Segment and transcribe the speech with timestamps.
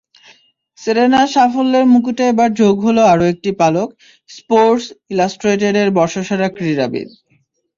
[0.79, 7.07] সেরেনার সাফল্যের মুকুটে এবার যোগ হলো আরও একটি পালক—স্পোর্টস ইলাস্ট্রেটেড-এর বর্ষসেরা ক্রীড়াবিদ।